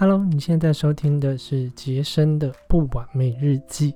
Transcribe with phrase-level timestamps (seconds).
[0.00, 3.92] Hello，你现在收听的是杰森的不完美日记。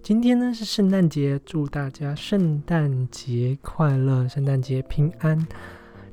[0.00, 5.36] 今天呢是圣诞节，祝大家圣诞节快乐，圣诞节平安。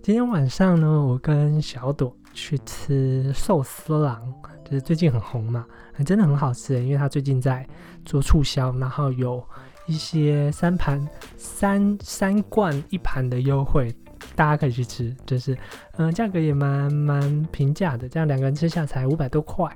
[0.02, 4.20] 今天晚上呢，我跟小朵去吃寿司郎，
[4.66, 5.68] 就是最近很红嘛，
[6.04, 7.64] 真的很好吃，因为他最近在
[8.04, 9.48] 做促销，然后有
[9.86, 11.00] 一些三盘
[11.38, 13.96] 三三罐一盘的优惠。
[14.36, 15.58] 大家可以去吃，就是
[15.98, 19.70] 嗯，价格也蛮蛮平价的，这样两个人吃下才五百多块，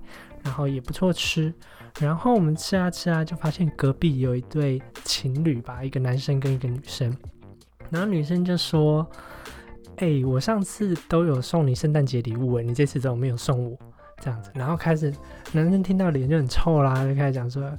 [0.43, 1.53] 然后也不错吃。
[1.99, 7.15] 然后我们吃啊吃啊，就发现隔壁有一对情侣吧，一个男生跟一个女生。
[7.89, 9.05] 然后女生就说
[9.97, 13.77] ：“哎，我上次都有送你圣诞节礼物，哎，你这次怎么没有送我？”
[14.19, 15.13] 这样子，然后开始
[15.51, 17.71] 男生听到脸就很臭啦，就开始讲说：“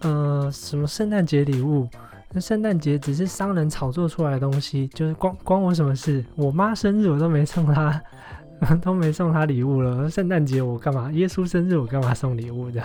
[0.00, 1.88] 呃，什么圣诞节礼物？”
[2.32, 6.24] 那圣诞节只是商人炒作出来的东西，就是关关我什么事？
[6.34, 8.02] 我妈生日我都没送她，
[8.80, 10.08] 都没送她礼物了。
[10.08, 11.10] 圣诞节我干嘛？
[11.12, 12.82] 耶稣生日我干嘛送礼物的？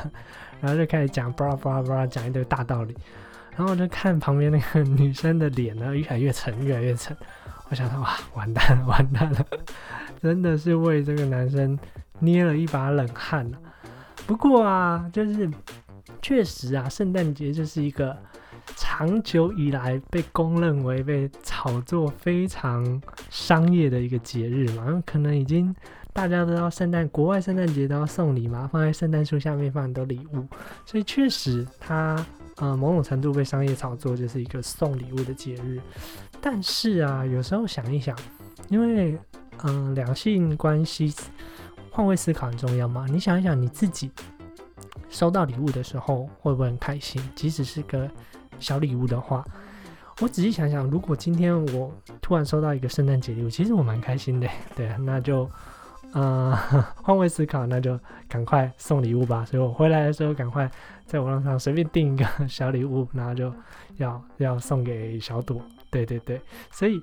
[0.59, 2.95] 然后就开始讲巴拉巴拉巴拉，讲一堆大道理。
[3.55, 7.15] 然后我就看旁边那个 女生的脸呢，越来越沉，越来越沉。
[7.69, 9.45] 我想说，哇，完蛋了，完蛋了，
[10.21, 11.77] 真的是为这个男生
[12.19, 13.57] 捏了一把冷汗了。
[14.25, 15.49] 不过啊，就是
[16.21, 18.15] 确实啊，圣诞节就是一个。
[18.75, 25.73] 长久以来被公认为被炒作非常商业的一个节日嘛，可能已经
[26.11, 30.45] 大家都要圣诞，国外圣诞节都要送礼嘛，放在圣诞树下面放很多礼物，
[30.85, 32.23] 所以确实它
[32.57, 35.79] 呃某种程度被商业炒作，就是一个送礼物的节日。
[36.41, 38.13] 但是啊，有时候想一想，
[38.67, 39.17] 因为
[39.63, 41.13] 嗯两性关系
[41.89, 44.11] 换位思考很重要嘛，你想一想你自己
[45.09, 48.09] 收到礼物的时候会不会很开心，即使是个。
[48.59, 49.45] 小礼物的话，
[50.19, 54.49] 我仔细想想，如果今天我突然收到一个圣诞节礼物，其实我蛮开心的。
[54.75, 55.47] 对，那就
[56.13, 56.57] 呃
[57.03, 59.45] 换位思考，那就赶快送礼物吧。
[59.45, 60.67] 所以我回来的时候，赶快
[61.05, 63.53] 在网络上随便订一个小礼物，然后就
[63.97, 65.61] 要要送给小朵。
[65.91, 66.99] 对对对，所以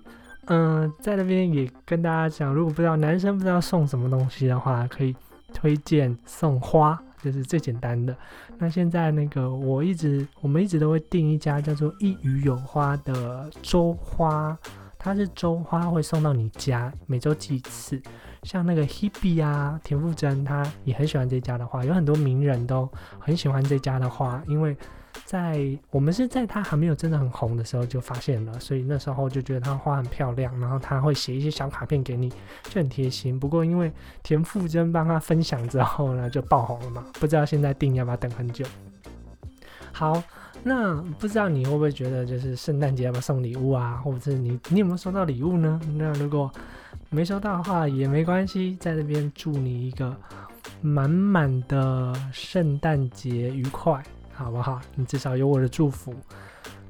[0.47, 5.15] 嗯，在那边也跟大家讲，如果不知道男生不知道送什么东西的话，可以
[5.53, 7.01] 推荐送花。
[7.25, 8.15] 这是最简单的。
[8.59, 14.57] 那现在那个，我一直我们一直都会订一家叫做“一鱼有花”的粥花，
[14.99, 18.01] 它是粥花会送到你家，每周寄一次。
[18.43, 22.87] 像那个 Hebe 啊，田馥甄，他也很喜欢这家的花，有很多名人都
[23.19, 24.77] 很喜欢这家的花，因为。
[25.35, 32.29] 在我们是在他还没有真的很红的时候就发现了，所以那时候就觉得他花很漂亮，然后他会写一些小卡片给你，
[32.63, 33.37] 就很贴心。
[33.37, 33.91] 不过因为
[34.23, 38.65] 田馥甄帮他分享之后呢，就爆红了嘛，不知道现在订要不要等很久。
[39.91, 40.23] 好，
[40.63, 45.81] 那不知道你会不会觉得就是圣诞节要不要送礼物啊，或者是你你有没有收到礼物呢？
[45.97, 46.49] 那如果
[47.11, 50.17] 没收到的话也没关系，在这边祝你一个
[50.81, 54.01] 满满的圣诞节愉快。
[54.35, 54.81] 好不好？
[54.95, 56.15] 你至少有我的祝福。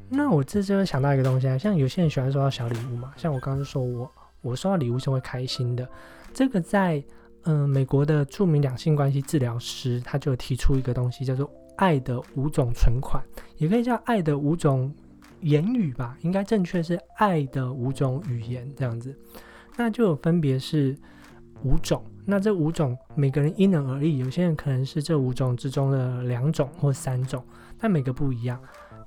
[0.09, 4.11] 那我这就想到一个东西啊，像有些人喜欢收到小礼物嘛，像我刚刚说我
[4.43, 5.89] 我收到礼物是会开心的。
[6.33, 7.03] 这个在
[7.45, 13.23] 嗯美国的著名两性关系治疗师他就提出一个东西，叫做爱的五种存款，
[13.57, 14.93] 也可以叫爱的五种
[15.41, 19.15] 言语吧，应该正确是爱的五种语言这样子。
[19.77, 20.97] 那就分别是
[21.63, 22.03] 五种。
[22.27, 27.45] 那这五种每个人因人而异，有些人可能是这五种之中的两种或三种，
[27.79, 28.59] 但每个不一样。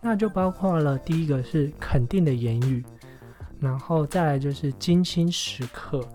[0.02, 2.84] 那就包括了第一个是肯定的言语，
[3.60, 6.08] 然后再来就是精心时刻。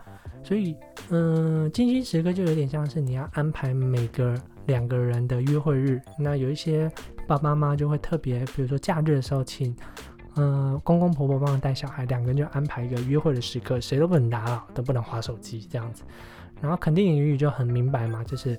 [0.44, 0.76] 所以，
[1.10, 6.00] 嗯，精心时刻就有点像是你要安排每个两个人的约会日。
[6.18, 6.90] 那有一些
[7.26, 9.74] 爸爸妈妈就会特别，比如说假日的时候，请
[10.36, 16.02] 嗯公公婆婆帮忙带小孩，两个人就安排一个约会的时刻，谁都不能打扰，都不能划手机这样子。
[16.60, 18.58] 然后肯定言语就很明白嘛，就是，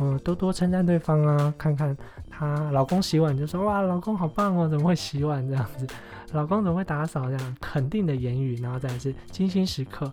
[0.00, 1.96] 嗯，多多称赞对方啊，看看
[2.28, 5.86] 她老公洗碗就说哇，老公好棒哦，怎么会洗碗这样子？
[6.32, 7.56] 老公怎么会打扫这样？
[7.60, 10.12] 肯定的言语，然后再是精心时刻。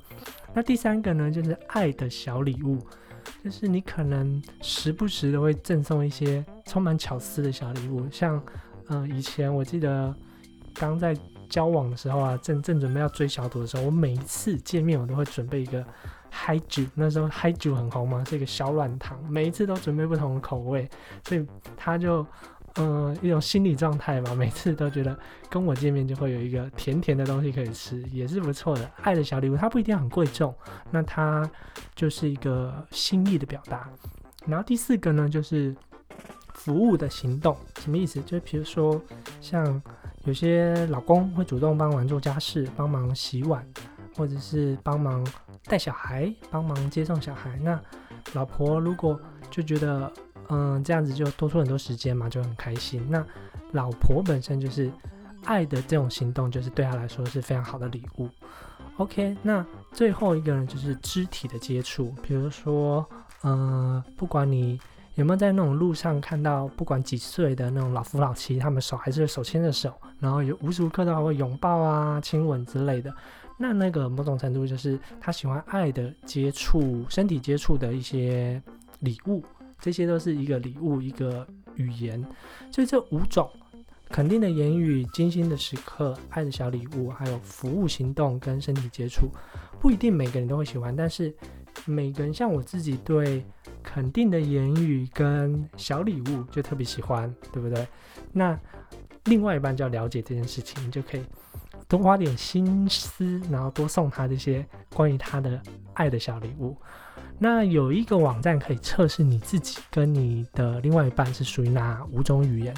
[0.54, 2.78] 那第三个呢，就是爱的小礼物，
[3.44, 8.40] 就是你可能时不时的会赠送一些充满巧思的小礼物，像，
[8.90, 10.14] 嗯，以前我记得
[10.74, 11.16] 刚在
[11.50, 15.86] 交往的时候啊，正正准备要追小朵的时候，我每一次见面我都会准备一个。
[16.34, 20.90] 嗨酒那时候嗨酒很红嘛，是一个小软糖，每一次都准备不同的口味，
[21.26, 21.46] 所以
[21.76, 22.26] 他就
[22.76, 25.20] 嗯一种心理状态嘛，每次都觉得
[25.50, 28.90] 跟我见面就会有一个甜甜的东西可以吃，也是不错的。
[29.02, 30.56] 爱的小礼物，它不一定很贵重，
[30.90, 31.44] 那它
[31.94, 33.90] 就是一个心意的表达。
[34.46, 35.76] 然后第四个呢，就是
[36.54, 38.22] 服务的行动，什么意思？
[38.22, 39.02] 就比如说
[39.42, 39.82] 像
[40.24, 43.66] 有些老公会主动帮忙做家事，帮忙洗碗，
[44.16, 45.26] 或者是帮忙。
[45.66, 47.80] 带小孩帮忙接送小孩，那
[48.34, 49.18] 老婆如果
[49.52, 50.12] 就觉得，
[50.50, 53.06] 嗯，这样子就多出很多时间嘛，就很开心。
[53.08, 53.24] 那
[53.72, 54.92] 老婆本身就是
[55.46, 58.28] 爱的这种行动，就是对他来说是非常好的礼物。
[58.98, 59.64] OK，那
[59.94, 63.08] 最后一个人就是肢体的接触，比如说，
[63.44, 64.82] 嗯，不管你
[65.22, 73.14] 有没有在那种路上看到，不管几岁的那种老夫老妻，他们手还是手牵着手，然后有无时无刻都还会拥抱啊、亲吻之类的。
[73.56, 78.60] 那那个某种程度就是他喜欢爱的接触、身体接触的一些
[79.02, 79.44] 礼物，
[79.80, 82.20] 这些都是一个礼物、一个语言。
[82.72, 83.48] 所以这五种。
[84.10, 89.30] 肯定的言语、精心的时刻、爱的小礼物，还有服务行动跟身体接触，
[89.80, 91.34] 不一定每个人都会喜欢，但是
[91.86, 93.42] 每个人像我自己对
[93.94, 97.86] 肯定的言语跟小礼物就特别喜欢，对不对？
[98.32, 98.58] 那
[99.26, 101.24] 另外一半就要了解这件事情，就可以
[101.88, 105.62] 多花点心思，然后多送他这些关于他的
[105.94, 106.78] 爱的小礼物。
[107.38, 112.74] 那有一个网站可以测试你自己跟你的另外一半是属于哪五种语言。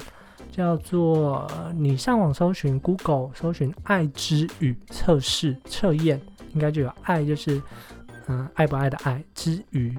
[0.50, 6.20] 叫做你上网搜寻 Google 搜寻爱之语测试测验，
[6.52, 7.60] 应该就有爱就是
[8.28, 9.98] 嗯爱不爱的爱之语，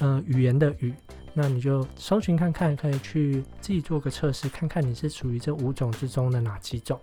[0.00, 0.94] 嗯语言的语，
[1.34, 6.98] 那你就搜寻看看，可以去自己做个测试，看看你是属于这五种之中的哪几种。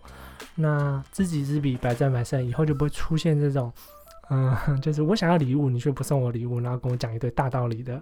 [0.56, 3.72] 那知己知彼，百战百胜，以后就不会出现这种
[4.30, 8.02] 嗯 就是我想要礼物，你却不送我礼物，然后跟我讲一堆大道理的。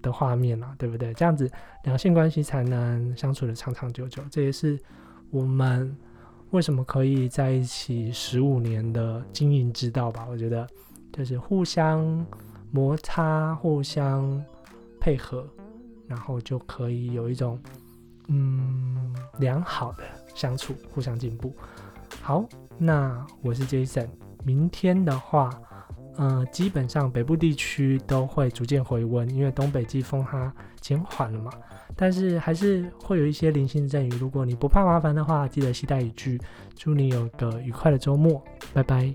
[0.00, 1.14] 的画面了，对不对？
[1.14, 1.48] 这样子
[1.84, 4.20] 两性关系才能相处的长长久久。
[4.32, 4.76] 这也是
[5.30, 5.96] 我们
[6.50, 10.26] 为什么可以在一起十五年的经营之道吧？
[10.28, 10.66] 我觉得
[11.12, 12.26] 就是互相
[12.72, 14.44] 摩擦、互相
[14.98, 15.46] 配合，
[16.08, 17.56] 然后就可以有一种
[18.28, 20.02] 嗯良好的
[20.34, 21.54] 相处，互相进步。
[22.20, 22.44] 好，
[22.78, 24.08] 那我是 Jason，
[24.42, 25.50] 明天的话。
[26.18, 31.50] 嗯，基本上北部地区都会逐渐回温，因为东北季风它减缓了嘛。
[31.96, 36.38] 但是还是会有一些零星阵雨，如果你不怕麻烦的话，记得携带雨具。
[36.76, 39.14] 祝你有个愉快的周末，拜拜。